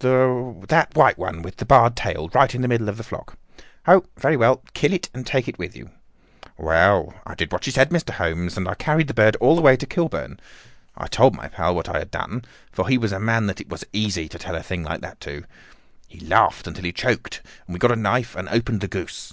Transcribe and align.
"'That 0.00 0.94
white 0.94 1.16
one 1.16 1.40
with 1.40 1.56
the 1.56 1.64
barred 1.64 1.96
tail, 1.96 2.28
right 2.34 2.54
in 2.54 2.60
the 2.60 2.68
middle 2.68 2.90
of 2.90 2.98
the 2.98 3.02
flock.' 3.02 3.38
"'Oh, 3.86 4.04
very 4.18 4.36
well. 4.36 4.62
Kill 4.74 4.92
it 4.92 5.08
and 5.14 5.26
take 5.26 5.48
it 5.48 5.58
with 5.58 5.74
you.' 5.74 5.88
"Well, 6.58 7.14
I 7.24 7.34
did 7.34 7.50
what 7.50 7.64
she 7.64 7.70
said, 7.70 7.88
Mr. 7.88 8.10
Holmes, 8.10 8.58
and 8.58 8.68
I 8.68 8.74
carried 8.74 9.08
the 9.08 9.14
bird 9.14 9.34
all 9.36 9.56
the 9.56 9.62
way 9.62 9.76
to 9.78 9.86
Kilburn. 9.86 10.40
I 10.94 11.06
told 11.06 11.34
my 11.34 11.48
pal 11.48 11.74
what 11.74 11.88
I 11.88 12.00
had 12.00 12.10
done, 12.10 12.44
for 12.70 12.86
he 12.86 12.98
was 12.98 13.12
a 13.12 13.18
man 13.18 13.46
that 13.46 13.62
it 13.62 13.70
was 13.70 13.86
easy 13.94 14.28
to 14.28 14.38
tell 14.38 14.56
a 14.56 14.62
thing 14.62 14.82
like 14.82 15.00
that 15.00 15.20
to. 15.20 15.44
He 16.06 16.20
laughed 16.20 16.66
until 16.66 16.84
he 16.84 16.92
choked, 16.92 17.40
and 17.66 17.72
we 17.72 17.78
got 17.80 17.90
a 17.90 17.96
knife 17.96 18.36
and 18.36 18.46
opened 18.50 18.82
the 18.82 18.88
goose. 18.88 19.32